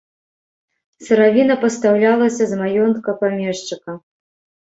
[1.09, 3.91] Сыравіна пастаўлялася з маёнтка памешчыка.